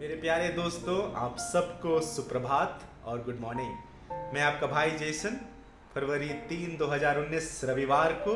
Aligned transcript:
मेरे 0.00 0.14
प्यारे 0.14 0.48
दोस्तों, 0.48 1.12
आप 1.14 1.36
सबको 1.38 2.00
सुप्रभात 2.00 2.80
और 3.04 3.22
गुड 3.24 3.38
मॉर्निंग 3.40 4.34
मैं 4.34 4.42
आपका 4.42 4.66
भाई 4.66 4.90
जेसन, 4.90 5.36
फरवरी 5.94 6.28
तीन 6.28 6.76
2019 6.76 7.60
रविवार 7.64 8.12
को 8.12 8.34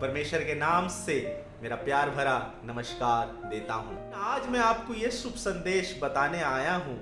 परमेश्वर 0.00 0.40
के 0.40 0.54
नाम 0.54 0.88
से 0.88 1.44
मेरा 1.62 1.76
प्यार 1.76 2.10
भरा 2.10 2.54
नमस्कार 2.64 3.26
देता 3.50 3.74
हूँ। 3.74 4.12
आज 4.14 4.48
मैं 4.48 4.60
आपको 4.60 4.94
ये 4.94 5.10
शुभ 5.10 5.32
संदेश 5.32 5.98
बताने 6.02 6.42
आया 6.42 6.74
हूँ 6.74 6.96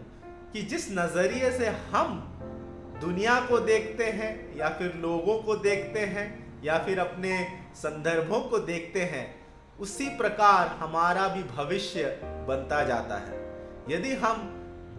कि 0.52 0.62
जिस 0.62 0.90
नज़रिए 0.92 1.50
से 1.50 1.66
हम 1.66 2.16
दुनिया 3.00 3.40
को 3.40 3.58
देखते 3.60 4.04
हैं, 4.04 4.58
या 4.58 4.68
फिर 4.68 4.94
लोगों 4.94 5.38
को 5.42 5.56
देखते 5.56 6.00
हैं, 6.00 6.62
या 6.64 6.78
फिर 6.78 6.98
अपने 6.98 7.46
संदर्भों 7.74 8.40
को 8.40 8.58
देखते 8.58 9.02
हैं, 9.02 9.26
उसी 9.80 10.08
प्रकार 10.08 10.68
हमारा 10.68 11.28
भी 11.28 11.42
भविष्य 11.42 12.20
बनता 12.48 12.82
जाता 12.84 13.14
है। 13.14 13.47
यदि 13.88 14.14
हम 14.14 14.40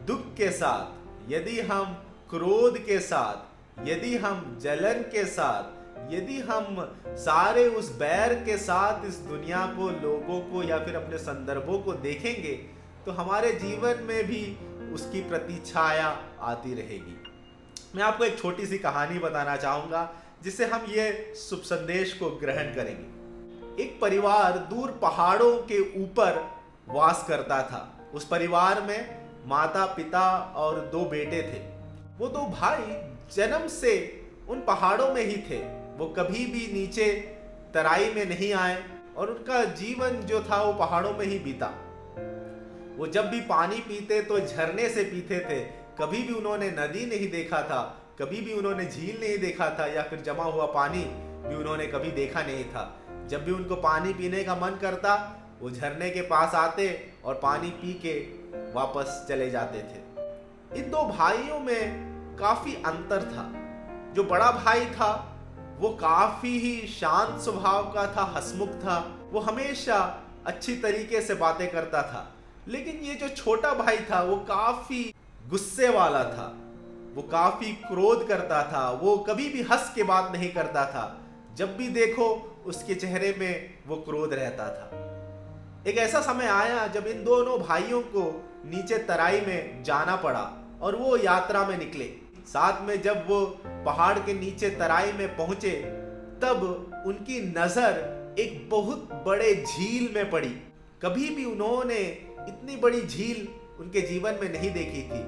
दुख 0.07 0.21
के 0.35 0.49
साथ, 0.51 1.31
यदि 1.31 1.59
हम 1.61 1.93
क्रोध 2.29 2.77
के 2.77 2.99
साथ, 2.99 3.87
यदि 3.87 4.15
हम 4.17 4.57
जलन 4.61 5.01
के 5.11 5.25
साथ, 5.25 5.77
यदि 6.13 6.39
हम 6.39 6.77
सारे 7.17 7.67
उस 7.67 7.91
बैर 7.95 8.33
के 8.43 8.57
साथ 8.57 9.05
इस 9.05 9.15
दुनिया 9.15 9.65
को, 9.77 9.89
लोगों 9.89 10.39
को 10.41 10.63
या 10.63 10.77
फिर 10.85 10.95
अपने 10.95 11.17
संदर्भों 11.17 11.79
को 11.79 11.93
देखेंगे 11.93 12.53
तो 13.05 13.11
हमारे 13.11 13.51
जीवन 13.51 14.03
में 14.03 14.23
भी 14.23 14.41
उसकी 14.93 15.21
प्रतिछाया 15.21 16.07
आती 16.41 16.73
रहेगी। 16.73 17.15
मैं 17.95 18.03
आपको 18.03 18.25
एक 18.25 18.37
छोटी 18.39 18.65
सी 18.65 18.77
कहानी 18.77 19.19
बताना 19.19 19.55
चाहूँगा, 19.57 20.09
जिससे 20.43 20.65
हम 20.65 20.85
ये 20.89 21.33
शुभ 21.39 21.59
संदेश 21.59 22.13
को 22.13 22.29
ग्रहण 22.29 22.73
करेंगे। 22.75 23.83
एक 23.83 23.99
परिवार 24.01 24.57
दूर 24.69 24.91
पहाड़ों 25.01 25.55
के 25.63 25.79
ऊपर 26.03 26.43
वास 26.89 27.25
करता 27.27 27.61
था। 27.63 27.98
उस 28.13 28.25
परिवार 28.25 28.81
में 28.81 29.19
माता, 29.47 29.85
पिता 29.85 30.53
और 30.55 30.79
दो 30.91 31.03
बेटे 31.05 31.41
थे। 31.43 31.59
वो 32.19 32.27
दो 32.27 32.45
भाई 32.51 33.01
जन्म 33.33 33.67
से 33.67 33.91
उन 34.49 34.61
पहाड़ों 34.61 35.13
में 35.13 35.23
ही 35.23 35.37
थे। 35.49 35.59
वो 35.97 36.05
कभी 36.09 36.45
भी 36.45 36.67
नीचे 36.73 37.11
तराई 37.73 38.13
में 38.13 38.25
नहीं 38.25 38.53
आए 38.53 38.83
और 39.17 39.29
उनका 39.29 39.63
जीवन 39.75 40.21
जो 40.21 40.41
था 40.43 40.61
वो 40.61 40.73
पहाड़ों 40.73 41.13
में 41.13 41.25
ही 41.25 41.39
बीता। 41.39 41.67
वो 42.97 43.07
जब 43.07 43.29
भी 43.29 43.39
पानी 43.41 43.79
पीते 43.79 44.21
तो 44.21 44.39
झरने 44.39 44.89
से 44.89 45.03
पीते 45.03 45.39
थे। 45.39 45.59
कभी 45.99 46.21
भी 46.23 46.33
उन्होंने 46.33 46.69
नदी 46.71 47.05
नहीं 47.05 47.29
देखा 47.31 47.61
था, 47.61 47.81
कभी 48.19 48.41
भी 48.41 48.53
उन्होंने 48.53 48.85
झील 48.85 49.19
नहीं 49.19 49.37
देखा 49.37 49.69
था 49.69 49.85
या 49.87 50.03
फिर 50.03 50.21
जमा 50.21 50.43
हुआ 50.43 50.65
पानी 50.65 51.03
भी 51.47 51.55
उन्होंने 51.55 51.85
कभी 51.87 52.11
देखा 52.11 52.41
नहीं 52.41 52.63
था। 52.63 52.83
जब 53.27 53.45
भी 53.45 53.51
उनको 53.51 53.75
पानी 53.75 54.13
पीने 54.13 54.43
का 54.43 54.55
मन 54.55 54.77
करता 54.81 55.15
वो 55.61 55.69
झरने 55.69 56.09
के 56.09 56.21
पास 56.21 56.55
आते 56.55 57.13
और 57.25 57.35
पानी 57.35 57.69
पी 57.69 57.93
के 57.93 58.19
वापस 58.73 59.25
चले 59.29 59.49
जाते 59.49 59.79
थे। 59.79 60.09
इन 60.79 60.91
दो 60.91 61.03
भाइयों 61.03 61.59
में 61.59 62.09
काफ़ी 62.39 62.75
अंतर 62.75 63.23
था। 63.23 63.51
जो 64.13 64.23
बड़ा 64.23 64.51
भाई 64.51 64.85
था, 64.85 65.39
वो 65.79 65.89
काफ़ी 65.89 66.59
ही 66.59 66.87
शांत 66.87 67.41
स्वभाव 67.41 67.83
का 67.83 68.15
था, 68.15 68.21
हसमुख 68.21 68.69
था। 68.69 69.15
वो 69.31 69.39
हमेशा 69.39 70.23
अच्छी 70.45 70.75
तरीके 70.75 71.21
से 71.21 71.33
बातें 71.33 71.71
करता 71.71 72.01
था। 72.01 72.33
लेकिन 72.67 72.95
ये 72.95 73.15
जो 73.15 73.29
छोटा 73.29 73.73
भाई 73.73 73.97
था, 73.97 74.21
वो 74.21 74.35
काफ़ी 74.35 75.13
गुस्से 75.49 75.89
वाला 75.89 76.23
था। 76.23 76.57
वो 77.15 77.21
काफ़ी 77.21 77.71
क्रोध 77.71 78.27
करता 78.27 78.63
था। 78.63 78.89
वो 78.89 79.17
कभी 79.17 79.49
भी 79.49 79.61
हंस 79.61 79.91
के 79.95 80.03
बात 80.03 80.31
नहीं 80.31 80.53
करता 80.53 80.85
था। 80.85 81.17
जब 81.55 81.77
भी 81.77 81.87
देखो, 81.87 82.55
उसके 82.65 82.95
चेहरे 82.95 83.35
में 83.39 83.77
वो 83.87 83.95
क्रोध 83.95 84.33
रहता 84.33 84.67
था। 84.67 85.08
एक 85.89 85.97
ऐसा 85.97 86.19
समय 86.21 86.45
आया 86.45 86.85
जब 86.87 87.05
इन 87.07 87.23
दोनों 87.23 87.57
भाइयों 87.59 87.99
को 88.07 88.23
नीचे 88.65 88.97
तराई 89.03 89.39
में 89.41 89.83
जाना 89.83 90.15
पड़ा 90.15 90.41
और 90.81 90.95
वो 90.95 91.15
यात्रा 91.17 91.63
में 91.65 91.77
निकले। 91.77 92.05
साथ 92.47 92.81
में 92.87 93.01
जब 93.01 93.23
वो 93.27 93.39
पहाड़ 93.85 94.17
के 94.19 94.33
नीचे 94.33 94.69
तराई 94.69 95.11
में 95.11 95.27
पहुँचे, 95.37 95.71
तब 96.41 96.61
उनकी 97.07 97.39
नज़र 97.49 98.35
एक 98.39 98.67
बहुत 98.69 99.09
बड़े 99.25 99.53
झील 99.55 100.09
में 100.15 100.29
पड़ी। 100.31 100.49
कभी 101.03 101.29
भी 101.29 101.45
उन्होंने 101.45 101.97
इतनी 102.43 102.75
बड़ी 102.75 103.01
झील 103.01 103.47
उनके 103.79 104.01
जीवन 104.01 104.37
में 104.41 104.51
नहीं 104.51 104.71
देखी 104.73 105.01
थी। 105.03 105.21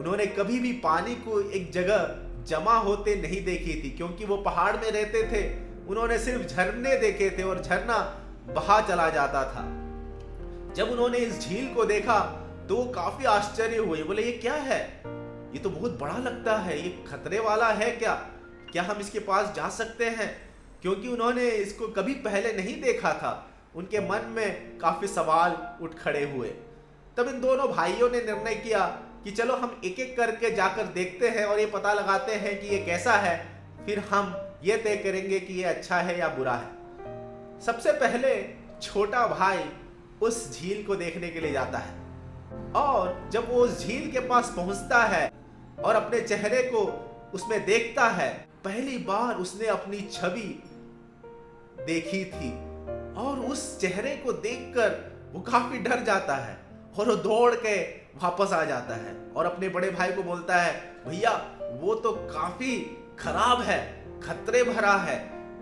उन्होंने 0.00 0.26
कभी 0.38 0.58
भी 0.58 0.72
पानी 0.80 1.14
को 1.16 1.40
एक 1.50 1.70
जगह 1.72 2.14
जमा 2.46 2.76
होते 2.78 3.16
नहीं 3.16 3.44
देखी 3.44 3.74
थी, 3.82 3.90
क्योंकि 3.90 4.24
वो 4.24 4.36
पहाड़ 4.38 4.76
में 4.76 4.90
रहते 4.90 5.22
थे। 5.32 5.44
उन्होंने 5.88 6.18
सिर्फ़ 6.18 6.46
झरने 6.46 6.96
देखे 6.98 7.30
थे 7.30 7.42
और 7.42 7.62
झरना 7.62 7.98
बहा 8.48 8.80
चला 8.80 9.08
जाता 9.10 9.44
था। 9.44 9.66
जब 10.74 10.90
उन्होंने 10.90 11.18
इस 11.18 11.40
झील 11.40 11.74
को 11.74 11.84
देखा 11.84 12.18
तो 12.68 12.76
वो 12.76 12.84
काफ़ी 12.92 13.24
आश्चर्य 13.24 13.76
हुए। 13.76 14.02
बोले, 14.02 14.22
ये 14.22 14.32
क्या 14.32 14.54
है? 14.54 15.02
ये 15.52 15.58
तो 15.58 15.70
बहुत 15.70 15.98
बड़ा 15.98 16.16
लगता 16.18 16.56
है। 16.56 16.82
ये 16.82 17.04
खतरे 17.08 17.38
वाला 17.40 17.68
है 17.68 17.90
क्या? 17.90 18.14
क्या 18.72 18.82
हम 18.82 18.96
इसके 18.96 19.18
पास 19.18 19.54
जा 19.56 19.68
सकते 19.68 20.04
हैं? 20.04 20.50
क्योंकि 20.82 21.08
उन्होंने 21.08 21.48
इसको 21.48 21.88
कभी 21.88 22.14
पहले 22.14 22.52
नहीं 22.52 22.82
देखा 22.82 23.12
था। 23.12 23.50
उनके 23.74 24.00
मन 24.00 24.24
में 24.24 24.78
काफ़ी 24.78 25.08
सवाल 25.08 25.78
उठ 25.82 25.94
खड़े 25.94 26.24
हुए। 26.24 26.48
तब 27.16 27.28
इन 27.28 27.40
दोनों 27.40 27.68
भाइयों 27.68 28.10
ने 28.10 28.22
निर्णय 28.22 28.54
किया 28.54 28.86
कि 29.24 29.30
चलो, 29.30 29.54
हम 29.54 29.80
एक 29.84 30.00
एक 30.00 30.16
करके 30.16 30.50
जाकर 30.50 30.82
देखते 30.82 31.28
हैं 31.28 31.44
और 31.44 31.60
ये 31.60 31.66
पता 31.66 31.92
लगाते 31.92 32.32
हैं 32.32 32.60
कि 32.60 32.66
ये 32.66 32.78
कैसा 32.78 33.12
है। 33.12 33.46
फिर 33.86 33.98
हम 33.98 34.50
ये 34.64 34.76
तय 34.76 34.96
करेंगे 34.96 35.40
कि 35.40 35.54
ये 35.54 35.64
अच्छा 35.64 35.96
है 35.96 36.18
या 36.18 36.28
बुरा 36.28 36.54
है। 36.54 36.68
सबसे 37.60 37.92
पहले 37.92 38.54
छोटा 38.82 39.26
भाई 39.26 39.64
उस 40.22 40.60
झील 40.60 40.82
को 40.84 40.96
देखने 40.96 41.28
के 41.28 41.40
लिए 41.40 41.52
जाता 41.52 41.78
है। 41.78 41.98
और 42.76 43.28
जब 43.32 43.50
वो 43.50 43.60
उस 43.60 43.86
झील 43.86 44.10
के 44.10 44.20
पास 44.20 44.52
पहुँचता 44.56 45.02
है 45.04 45.30
और 45.84 45.94
अपने 45.94 46.20
चेहरे 46.20 46.62
को 46.64 46.82
उसमें 47.34 47.64
देखता 47.66 48.08
है, 48.08 48.28
पहली 48.64 48.98
बार 48.98 49.34
उसने 49.34 49.66
अपनी 49.66 50.00
छवि 50.12 50.62
देखी 51.86 52.24
थी 52.24 52.50
और 53.20 53.38
उस 53.50 53.80
चेहरे 53.80 54.16
को 54.16 54.32
देखकर 54.32 54.98
वो 55.32 55.40
काफ़ी 55.40 55.78
डर 55.78 56.02
जाता 56.04 56.34
है 56.36 56.58
और 56.98 57.08
वो 57.08 57.14
दौड़ 57.16 57.54
के 57.54 57.80
वापस 58.22 58.52
आ 58.52 58.64
जाता 58.64 58.94
है 58.94 59.14
और 59.36 59.46
अपने 59.46 59.68
बड़े 59.68 59.90
भाई 59.90 60.12
को 60.12 60.22
बोलता 60.22 60.56
है, 60.56 60.72
भैया, 61.06 61.30
वो 61.80 61.94
तो 61.94 62.12
काफ़ी 62.32 62.76
खराब 63.18 63.60
है, 63.60 63.80
खतरे 64.20 64.62
भरा 64.64 64.94
है, 64.98 65.18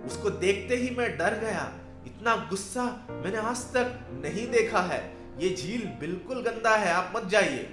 उसको 0.06 0.30
देखते 0.30 0.76
ही 0.76 0.94
मैं 0.96 1.16
डर 1.18 1.38
गया 1.38 1.70
इतना 2.08 2.34
गुस्सा 2.50 2.82
मैंने 3.10 3.38
आज 3.38 3.62
तक 3.74 3.98
नहीं 4.22 4.46
देखा 4.50 4.80
है। 4.82 5.00
ये 5.38 5.54
झील 5.54 5.86
बिल्कुल 6.00 6.42
गंदा 6.42 6.74
है, 6.76 6.92
आप 6.92 7.12
मत 7.16 7.24
जाइए। 7.24 7.68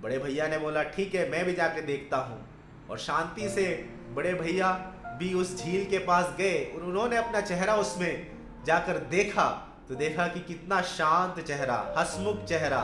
बड़े 0.00 0.18
भैया 0.18 0.48
ने 0.48 0.58
बोला, 0.58 0.82
ठीक 0.82 1.14
है, 1.14 1.28
मैं 1.30 1.44
भी 1.44 1.52
जाके 1.52 1.82
देखता 1.82 2.16
हूँ। 2.16 2.38
और 2.90 2.98
शांति 2.98 3.48
से 3.48 3.64
बड़े 4.14 4.34
भैया 4.34 4.72
भी 5.18 5.32
उस 5.34 5.56
झील 5.56 5.84
के 5.84 5.98
पास 5.98 6.34
गए। 6.38 6.58
और 6.74 6.82
उन्होंने 6.82 7.16
अपना 7.16 7.40
चेहरा 7.40 7.74
उसमें 7.76 8.12
जाकर 8.66 8.98
देखा 9.10 9.48
तो 9.88 9.94
देखा 9.94 10.26
कि 10.26 10.40
कितना 10.40 10.80
शांत 10.82 11.40
चेहरा, 11.40 11.94
हसमुख 11.98 12.44
चेहरा 12.44 12.82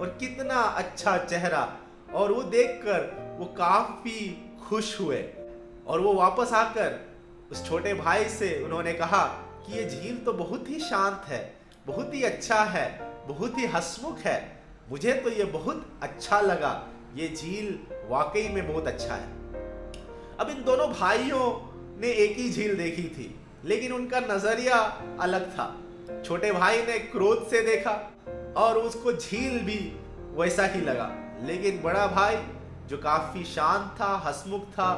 और 0.00 0.16
कितना 0.20 0.54
अच्छा 0.54 1.16
चेहरा। 1.18 1.62
और 2.14 2.32
वो 2.32 2.42
देखकर 2.42 3.36
वो 3.38 3.46
काफ़ी 3.58 4.20
खुश 4.68 5.00
हुए 5.00 5.24
और 5.86 6.00
वो 6.00 6.12
वापस 6.14 6.52
आकर 6.52 7.00
उस 7.52 7.66
छोटे 7.68 7.94
भाई 7.94 8.24
से 8.28 8.48
उन्होंने 8.64 8.92
कहा 8.92 9.24
कि 9.66 9.78
ये 9.78 9.88
झील 9.90 10.16
तो 10.16 10.32
बहुत 10.32 10.68
ही 10.68 10.78
शांत 10.80 11.22
है, 11.26 11.56
बहुत 11.86 12.14
ही 12.14 12.22
अच्छा 12.22 12.62
है, 12.64 12.86
बहुत 13.28 13.58
ही 13.58 13.66
हसमुख 13.66 14.18
है। 14.18 14.62
मुझे 14.90 15.12
तो 15.12 15.30
ये 15.30 15.44
बहुत 15.44 15.98
अच्छा 16.02 16.40
लगा। 16.40 16.88
ये 17.16 17.28
झील 17.28 17.78
वाकई 18.08 18.48
में 18.48 18.72
बहुत 18.72 18.86
अच्छा 18.86 19.14
है। 19.14 19.28
अब 20.40 20.50
इन 20.50 20.64
दोनों 20.64 20.88
भाइयों 20.92 21.44
ने 22.00 22.08
एक 22.08 22.36
ही 22.36 22.50
झील 22.50 22.76
देखी 22.76 23.02
थी, 23.02 23.40
लेकिन 23.64 23.92
उनका 23.92 24.20
नज़रिया 24.20 24.78
अलग 25.20 25.50
था। 25.50 25.76
छोटे 26.24 26.52
भाई 26.52 26.82
ने 26.82 26.98
क्रोध 26.98 27.46
से 27.46 27.60
देखा 27.60 27.92
और 28.56 28.78
उसको 28.78 29.12
झील 29.12 29.58
भी 29.58 30.00
वैसा 30.34 30.66
ही 30.66 30.80
लगा। 30.80 31.10
लेकिन 31.42 31.82
बड़ा 31.82 32.06
भाई, 32.06 32.36
जो 32.86 32.98
काफ़ी 32.98 33.44
शांत 33.44 33.96
था, 34.00 34.14
हसमुख 34.26 34.64
था, 34.64 34.92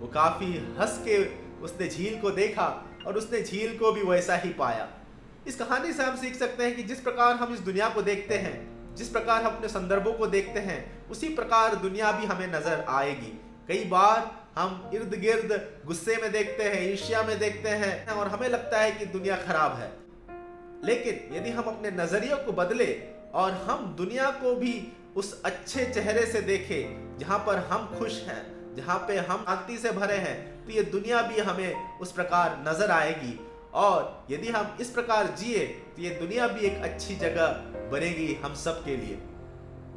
वो 0.00 0.06
काफ़ी 0.06 0.46
हंस 0.78 1.00
के 1.08 1.24
उसने 1.62 1.88
झील 1.88 2.20
को 2.20 2.30
देखा। 2.30 2.86
और 3.06 3.16
उसने 3.16 3.42
झील 3.42 3.78
को 3.78 3.92
भी 3.92 4.02
वैसा 4.02 4.36
ही 4.36 4.50
पाया। 4.50 4.88
इस 5.46 5.56
कहानी 5.56 5.92
से 5.92 6.02
हम 6.02 6.16
सीख 6.16 6.34
सकते 6.36 6.64
हैं 6.64 6.76
कि 6.76 6.82
जिस 6.82 7.00
प्रकार 7.00 7.34
हम 7.34 7.54
इस 7.54 7.60
दुनिया 7.60 7.88
को 7.88 8.02
देखते 8.02 8.34
हैं, 8.34 8.94
जिस 8.94 9.08
प्रकार 9.08 9.42
हम 9.42 9.56
अपने 9.56 9.68
संदर्भों 9.68 10.12
को 10.12 10.26
देखते 10.26 10.60
हैं, 10.60 11.08
उसी 11.08 11.28
प्रकार 11.28 11.74
दुनिया 11.74 12.12
भी 12.12 12.26
हमें 12.26 12.46
नज़र 12.46 12.84
आएगी। 12.88 13.38
कई 13.68 13.84
बार 13.84 14.30
हम 14.56 14.90
इर्द 14.94 15.14
गिर्द 15.14 15.52
गुस्से 15.86 16.16
में 16.16 16.32
देखते 16.32 16.64
हैं, 16.64 16.90
ईर्ष्या 16.90 17.22
में 17.22 17.38
देखते 17.38 17.68
हैं 17.68 18.06
और 18.08 18.28
हमें 18.28 18.48
लगता 18.48 18.78
है 18.78 18.92
कि 18.92 19.06
दुनिया 19.06 19.36
खराब 19.36 19.76
है। 19.76 19.92
लेकिन 20.84 21.36
यदि 21.36 21.50
हम 21.50 21.64
अपने 21.64 21.90
नजरियों 21.90 22.36
को 22.36 22.52
बदले 22.52 23.02
और 23.34 23.52
हम 23.52 23.94
दुनिया 23.98 24.30
को 24.30 24.54
भी 24.54 24.92
उस 25.16 25.42
अच्छे 25.42 25.84
चेहरे 25.84 26.26
से 26.26 26.40
देखें, 26.40 27.18
जहाँ 27.18 27.38
पर 27.38 27.58
हम 27.58 27.98
खुश 27.98 28.22
हैं 28.22 28.59
जहाँ 28.76 28.98
पे 29.08 29.16
हम 29.18 29.44
शांति 29.44 29.76
से 29.78 29.90
भरे 29.90 30.16
हैं 30.18 30.64
तो 30.64 30.72
ये 30.72 30.82
दुनिया 30.90 31.22
भी 31.22 31.40
हमें 31.40 31.98
उस 31.98 32.12
प्रकार 32.12 32.64
नज़र 32.68 32.90
आएगी। 32.90 33.38
और 33.74 34.26
यदि 34.30 34.48
हम 34.48 34.76
इस 34.80 34.90
प्रकार 34.90 35.26
जिए 35.38 35.66
तो 35.96 36.02
ये 36.02 36.10
दुनिया 36.10 36.46
भी 36.48 36.66
एक 36.66 36.82
अच्छी 36.82 37.16
जगह 37.16 37.46
बनेगी 37.92 38.34
हम 38.34 38.54
सब 38.54 38.84
के 38.84 38.96
लिए। 38.96 39.18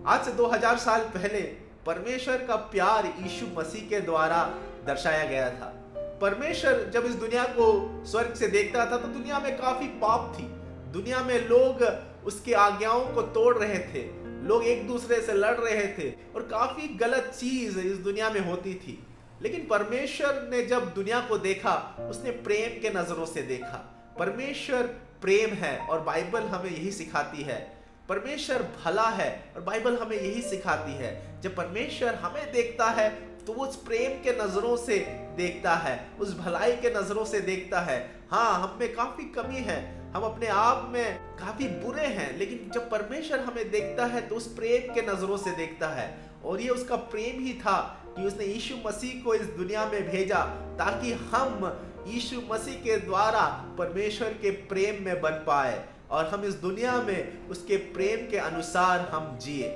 आज 0.07 0.25
से 0.25 0.31
2000 0.31 0.77
साल 0.77 1.01
पहले 1.09 1.41
परमेश्वर 1.85 2.45
का 2.45 2.55
प्यार 2.71 3.05
यीशु 3.05 3.45
मसीह 3.57 3.87
के 3.89 3.99
द्वारा 4.01 4.43
दर्शाया 4.87 5.25
गया 5.25 5.49
था। 5.49 5.73
परमेश्वर 6.21 6.89
जब 6.93 7.05
इस 7.05 7.15
दुनिया 7.15 7.43
को 7.49 7.65
स्वर्ग 8.05 8.33
से 8.33 8.47
देखता 8.47 8.85
था 8.85 8.97
तो 8.97 9.07
दुनिया 9.07 9.39
में 9.39 9.57
काफ़ी 9.57 9.87
पाप 10.01 10.33
थी। 10.37 10.43
दुनिया 10.91 11.23
में 11.23 11.47
लोग 11.49 11.81
उसकी 12.25 12.53
आज्ञाओं 12.59 13.05
को 13.13 13.21
तोड़ 13.21 13.57
रहे 13.57 13.79
थे। 13.87 14.01
लोग 14.43 14.63
एक 14.63 14.87
दूसरे 14.87 15.21
से 15.21 15.33
लड़ 15.33 15.55
रहे 15.55 15.87
थे 15.87 16.13
और 16.35 16.41
काफ़ी 16.41 16.87
गलत 16.87 17.33
चीज़ 17.39 17.79
इस 17.79 17.97
दुनिया 17.97 18.29
में 18.29 18.39
होती 18.39 18.73
थी। 18.75 19.07
लेकिन 19.41 19.67
परमेश्वर 19.67 20.47
ने 20.51 20.63
जब 20.63 20.93
दुनिया 20.93 21.19
को 21.19 21.37
देखा, 21.37 22.07
उसने 22.11 22.31
प्रेम 22.31 22.81
के 22.81 22.89
नज़रों 22.89 23.25
से 23.25 23.41
देखा। 23.41 24.15
परमेश्वर 24.19 24.81
प्रेम 25.21 25.49
है 25.49 25.77
और 25.79 25.99
बाइबल 25.99 26.41
हमें 26.41 26.71
यही 26.71 26.91
सिखाती 26.91 27.43
है। 27.43 27.83
परमेश्वर 28.09 28.63
भला 28.85 29.07
है 29.09 29.53
और 29.55 29.61
बाइबल 29.61 29.97
हमें 29.97 30.17
यही 30.17 30.41
सिखाती 30.41 30.91
है। 30.91 31.41
जब 31.41 31.55
परमेश्वर 31.55 32.15
हमें 32.15 32.51
देखता 32.53 32.85
है 32.85 33.09
तो 33.45 33.53
वो 33.53 33.65
उस 33.65 33.75
प्रेम 33.75 34.11
के 34.23 34.31
नज़रों 34.43 34.77
से 34.77 34.97
देखता 35.37 35.75
है, 35.75 36.07
उस 36.19 36.37
भलाई 36.39 36.71
के 36.71 36.89
नज़रों 36.89 37.25
से 37.25 37.39
देखता 37.39 37.79
है। 37.79 38.19
हाँ 38.31 38.61
हम 38.61 38.77
में 38.79 38.93
काफ़ी 38.95 39.23
कमी 39.23 39.59
है। 39.59 40.02
हम 40.13 40.23
अपने 40.23 40.47
आप 40.47 40.89
में 40.93 41.17
काफ़ी 41.37 41.67
बुरे 41.67 42.05
हैं, 42.07 42.37
लेकिन 42.37 42.69
जब 42.73 42.89
परमेश्वर 42.89 43.39
हमें 43.39 43.69
देखता 43.71 44.05
है 44.05 44.21
तो 44.21 44.35
उस 44.35 44.47
प्रेम 44.55 44.93
के 44.93 45.01
नज़रों 45.01 45.37
से 45.37 45.51
देखता 45.51 45.87
है। 45.89 46.05
और 46.45 46.61
ये 46.61 46.69
उसका 46.69 46.95
प्रेम 46.95 47.39
ही 47.39 47.53
था 47.53 47.77
कि 48.17 48.25
उसने 48.27 48.45
यीशु 48.45 48.75
मसीह 48.85 49.23
को 49.23 49.33
इस 49.33 49.47
दुनिया 49.57 49.85
में 49.85 50.09
भेजा, 50.09 50.43
ताकि 50.79 51.11
हम 51.31 51.65
यीशु 52.07 52.41
मसीह 52.51 52.75
के 52.75 52.97
द्वारा 52.97 53.45
परमेश्वर 53.77 54.33
के 54.41 54.51
प्रेम 54.69 55.03
में 55.05 55.21
बन 55.21 55.43
पाए 55.47 55.83
और 56.11 56.27
हम 56.27 56.43
इस 56.43 56.53
दुनिया 56.55 57.01
में 57.01 57.47
उसके 57.49 57.77
प्रेम 57.93 58.29
के 58.31 58.37
अनुसार 58.39 58.99
हम 59.11 59.37
जिए। 59.41 59.69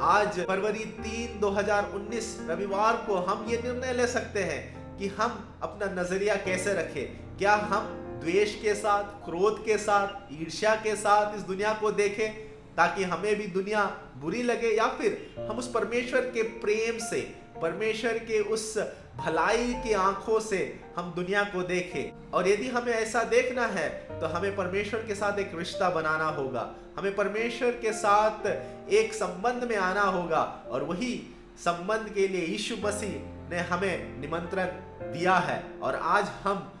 आज 0.00 0.40
फरवरी 0.40 0.84
तीन 1.02 1.38
2019 1.40 2.36
रविवार 2.48 2.96
को 3.06 3.16
हम 3.20 3.46
ये 3.48 3.60
निर्णय 3.62 3.92
ले 3.92 4.06
सकते 4.06 4.42
हैं 4.42 4.98
कि 4.98 5.08
हम 5.18 5.58
अपना 5.62 6.02
नज़रिया 6.02 6.34
कैसे 6.44 6.74
रखें। 6.74 7.36
क्या 7.38 7.54
हम 7.54 8.02
द्वेष 8.16 8.54
के 8.54 8.74
साथ, 8.74 9.04
क्रोध 9.24 9.64
के 9.64 9.78
साथ, 9.78 10.32
ईर्ष्या 10.32 10.74
के 10.76 10.94
साथ 10.96 11.36
इस 11.36 11.42
दुनिया 11.42 11.72
को 11.72 11.90
देखें, 11.92 12.28
ताकि 12.76 13.04
हमें 13.04 13.34
भी 13.36 13.46
दुनिया 13.46 13.84
बुरी 14.16 14.42
लगे 14.42 14.70
या 14.70 14.86
फिर 14.98 15.46
हम 15.50 15.58
उस 15.58 15.70
परमेश्वर 15.72 16.20
के 16.30 16.42
प्रेम 16.60 16.98
से, 17.00 17.20
परमेश्वर 17.62 18.18
के 18.20 18.40
उस 18.40 18.76
भलाई 19.16 19.72
की 19.74 19.92
आँखों 19.92 20.40
से 20.40 20.58
हम 20.96 21.12
दुनिया 21.16 21.42
को 21.44 21.62
देखें। 21.62 22.30
और 22.30 22.48
यदि 22.48 22.68
हमें 22.68 22.92
ऐसा 22.92 23.22
देखना 23.24 23.66
है 23.66 23.88
तो 24.20 24.26
हमें 24.26 24.54
परमेश्वर 24.56 25.00
के 25.02 25.14
साथ 25.14 25.38
एक 25.38 25.54
रिश्ता 25.54 25.88
बनाना 25.90 26.26
होगा। 26.30 26.68
हमें 26.98 27.14
परमेश्वर 27.16 27.70
के 27.72 27.92
साथ 27.92 28.46
एक 28.92 29.14
संबंध 29.14 29.64
में 29.64 29.76
आना 29.76 30.02
होगा, 30.02 30.42
और 30.70 30.82
वही 30.84 31.14
संबंध 31.58 32.12
के 32.14 32.28
लिए 32.28 32.46
यीशु 32.46 32.76
मसीह 32.76 33.18
ने 33.50 33.58
हमें 33.64 34.20
निमंत्रण 34.20 34.66
दिया 35.12 35.34
है। 35.38 35.62
और 35.82 35.94
आज 35.94 36.28
हम 36.44 36.72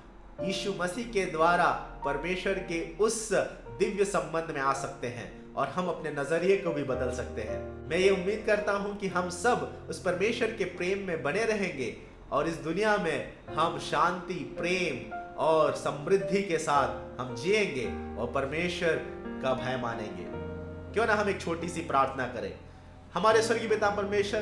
यीशु 0.44 0.72
मसीह 0.80 1.06
के 1.06 1.24
द्वारा 1.26 1.66
परमेश्वर 2.04 2.52
के 2.52 2.96
उस 2.96 3.32
दिव्य 3.78 4.04
संबंध 4.04 4.54
में 4.54 4.60
आ 4.60 4.72
सकते 4.72 5.06
हैं 5.06 5.54
और 5.54 5.68
हम 5.68 5.88
अपने 5.88 6.10
नज़रिए 6.10 6.56
को 6.56 6.70
भी 6.70 6.82
बदल 6.82 7.10
सकते 7.10 7.42
हैं। 7.42 7.88
मैं 7.88 7.96
ये 7.96 8.10
उम्मीद 8.10 8.42
करता 8.46 8.72
हूँ 8.72 8.96
कि 8.96 9.08
हम 9.08 9.30
सब 9.30 9.86
उस 9.90 10.02
परमेश्वर 10.02 10.48
के 10.48 10.64
प्रेम 10.64 11.06
में 11.06 11.22
बने 11.22 11.44
रहेंगे 11.44 11.96
और 12.32 12.48
इस 12.48 12.54
दुनिया 12.54 12.96
में 12.96 13.32
हम 13.54 13.78
शांति, 13.78 14.34
प्रेम 14.34 15.12
और 15.36 15.72
समृद्धि 15.72 16.42
के 16.42 16.58
साथ 16.58 17.20
हम 17.20 17.34
जिएँगे 17.36 18.20
और 18.20 18.32
परमेश्वर 18.32 18.92
का 19.42 19.54
भय 19.54 19.76
मानेंगे। 19.76 20.24
क्यों 20.94 21.06
ना 21.06 21.14
हम 21.14 21.28
एक 21.28 21.40
छोटी 21.40 21.68
सी 21.68 21.80
प्रार्थना 21.80 22.26
करें। 22.26 22.58
हमारे 23.14 23.42
स्वर्गीय 23.42 23.68
पिता 23.68 23.90
परमेश्वर, 23.90 24.40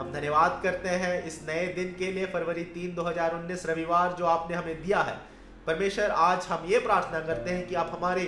हम 0.00 0.12
धन्यवाद 0.12 0.60
करते 0.62 0.88
हैं 0.88 1.24
इस 1.24 1.46
नए 1.48 1.66
दिन 1.66 1.96
के 1.98 2.12
लिए 2.12 2.26
फरवरी 2.26 2.64
तीन 2.64 2.94
2019 2.94 3.66
रविवार 3.66 4.12
जो 4.12 4.24
आपने 4.24 4.56
हमें 4.56 4.82
दिया 4.82 5.00
है। 5.00 5.33
परमेश्वर, 5.66 6.10
आज 6.10 6.46
हम 6.46 6.64
ये 6.68 6.78
प्रार्थना 6.78 7.20
करते 7.20 7.50
हैं 7.50 7.66
कि 7.66 7.74
आप 7.74 7.90
हमारे 7.92 8.22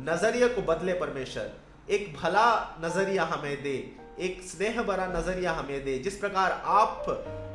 नज़रिए 0.00 0.48
को 0.48 0.62
बदले 0.62 0.92
परमेश्वर। 0.92 1.50
एक 1.90 2.12
भला 2.14 2.76
नज़रिया 2.84 3.24
हमें 3.24 3.62
दे, 3.62 3.74
एक 4.18 4.42
स्नेह 4.44 4.82
भरा 4.82 5.06
नज़रिया 5.08 5.52
हमें 5.52 5.84
दे। 5.84 5.98
जिस 5.98 6.18
प्रकार 6.18 6.52
आप 6.64 7.04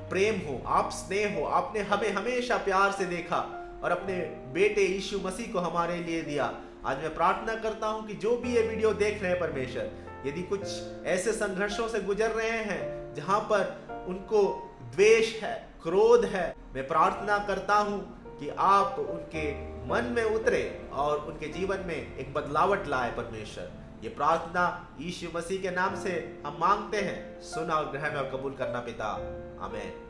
प्रेम 0.09 0.39
हो, 0.47 0.61
आप 0.67 0.91
स्नेह 0.91 1.35
हो, 1.35 1.45
आपने 1.45 1.81
हमें 1.83 2.11
हमेशा 2.11 2.57
प्यार 2.57 2.91
से 2.91 3.05
देखा 3.05 3.37
और 3.83 3.91
अपने 3.91 4.19
बेटे 4.53 4.87
यीशु 4.87 5.19
मसीह 5.19 5.51
को 5.53 5.59
हमारे 5.61 5.97
लिए 5.99 6.21
दिया। 6.21 6.53
आज 6.85 6.97
मैं 6.97 7.15
प्रार्थना 7.15 7.55
करता 7.61 7.87
हूँ 7.87 8.07
कि 8.07 8.13
जो 8.15 8.37
भी 8.37 8.55
ये 8.55 8.67
वीडियो 8.67 8.93
देख 8.97 9.21
रहे 9.21 9.31
हैं 9.31 9.39
परमेश्वर, 9.39 9.91
यदि 10.25 10.41
कुछ 10.43 10.61
ऐसे 11.07 11.33
संघर्षों 11.33 11.87
से 11.87 12.01
गुजर 12.03 12.31
रहे 12.31 12.63
हैं 12.65 13.13
जहाँ 13.15 13.39
पर 13.51 14.05
उनको 14.07 14.47
द्वेष 14.95 15.35
है, 15.43 15.55
क्रोध 15.83 16.25
है, 16.25 16.53
मैं 16.75 16.87
प्रार्थना 16.87 17.37
करता 17.47 17.75
हूँ 17.75 18.19
कि 18.41 18.49
आप 18.49 18.99
उनके 18.99 19.53
मन 19.87 20.03
में 20.03 20.23
उतरे 20.23 20.89
और 20.93 21.17
उनके 21.17 21.47
जीवन 21.47 21.79
में 21.79 22.17
एक 22.17 22.33
बदलावट 22.33 22.87
लाए 22.87 23.11
परमेश्वर। 23.11 23.71
ये 24.03 24.09
प्रार्थना 24.09 24.89
यीशु 24.99 25.37
मसीह 25.37 25.61
के 25.61 25.71
नाम 25.71 25.95
से 25.95 26.41
हम 26.45 26.57
मांगते 26.59 26.97
हैं। 27.01 27.41
सुना 27.41 27.75
और 27.75 27.91
ग्रहण 27.91 28.15
और 28.15 28.37
कबूल 28.37 28.53
करना 28.53 28.79
पिता। 28.79 29.05
आमेन। 29.65 30.07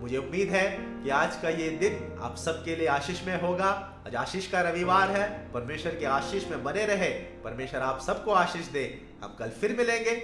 मुझे 0.00 0.16
उम्मीद 0.16 0.48
है 0.48 0.78
कि 1.02 1.10
आज 1.10 1.36
का 1.36 1.48
ये 1.48 1.70
दिन 1.70 2.18
आप 2.22 2.36
सबके 2.36 2.76
लिए 2.76 2.86
आशीष 2.86 3.26
में 3.26 3.42
होगा। 3.42 3.68
आज 4.06 4.16
आशीष 4.16 4.50
का 4.50 4.60
रविवार 4.60 5.10
है। 5.10 5.52
परमेश्वर 5.52 5.94
के 5.94 6.04
आशीष 6.04 6.48
में 6.48 6.64
बने 6.64 6.86
रहे। 6.86 7.10
परमेश्वर 7.18 7.80
आप 7.80 8.00
सबको 8.00 8.30
आशीष 8.30 8.66
दे। 8.66 9.08
हम 9.24 9.36
कल 9.38 9.48
फिर 9.48 9.76
मिलेंगे। 9.76 10.16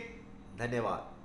धन्यवाद। 0.58 1.17